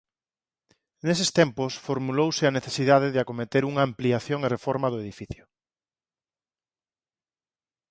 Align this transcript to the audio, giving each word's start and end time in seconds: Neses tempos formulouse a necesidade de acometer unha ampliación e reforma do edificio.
Neses 1.07 1.29
tempos 1.39 1.73
formulouse 1.87 2.43
a 2.45 2.55
necesidade 2.57 3.07
de 3.11 3.19
acometer 3.23 3.63
unha 3.71 3.85
ampliación 3.89 4.39
e 4.43 4.51
reforma 4.55 4.87
do 4.89 5.01
edificio. 5.05 5.43